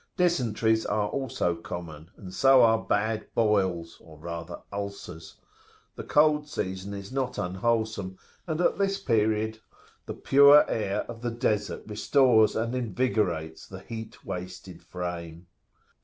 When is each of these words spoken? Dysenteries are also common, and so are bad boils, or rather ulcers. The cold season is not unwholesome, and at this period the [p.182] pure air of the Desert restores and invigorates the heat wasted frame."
Dysenteries 0.17 0.83
are 0.83 1.09
also 1.09 1.53
common, 1.55 2.09
and 2.17 2.33
so 2.33 2.63
are 2.63 2.81
bad 2.83 3.27
boils, 3.35 3.99
or 4.03 4.17
rather 4.17 4.61
ulcers. 4.73 5.35
The 5.95 6.03
cold 6.03 6.47
season 6.49 6.95
is 6.95 7.11
not 7.11 7.37
unwholesome, 7.37 8.17
and 8.47 8.59
at 8.61 8.79
this 8.79 8.99
period 8.99 9.59
the 10.07 10.15
[p.182] 10.15 10.23
pure 10.23 10.65
air 10.67 11.01
of 11.01 11.21
the 11.21 11.29
Desert 11.29 11.83
restores 11.85 12.55
and 12.55 12.73
invigorates 12.73 13.67
the 13.67 13.81
heat 13.81 14.25
wasted 14.25 14.81
frame." 14.81 15.45